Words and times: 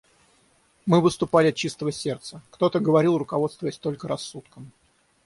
Мы 0.87 0.99
выступали 0.99 1.49
от 1.49 1.55
чистого 1.55 1.91
сердца; 1.91 2.41
кто-то 2.49 2.79
говорил, 2.79 3.19
руководствуясь 3.19 3.77
только 3.77 4.07
рассудком. 4.07 4.71